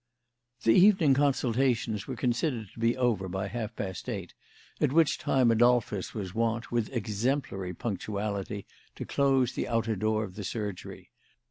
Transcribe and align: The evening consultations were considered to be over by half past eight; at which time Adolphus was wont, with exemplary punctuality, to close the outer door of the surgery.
The 0.63 0.73
evening 0.73 1.13
consultations 1.13 2.07
were 2.07 2.15
considered 2.15 2.71
to 2.73 2.79
be 2.79 2.97
over 2.97 3.29
by 3.29 3.47
half 3.49 3.75
past 3.75 4.09
eight; 4.09 4.33
at 4.81 4.91
which 4.91 5.19
time 5.19 5.51
Adolphus 5.51 6.11
was 6.15 6.33
wont, 6.33 6.71
with 6.71 6.91
exemplary 6.91 7.75
punctuality, 7.75 8.65
to 8.95 9.05
close 9.05 9.51
the 9.53 9.67
outer 9.67 9.95
door 9.95 10.23
of 10.23 10.33
the 10.37 10.43
surgery. 10.43 11.11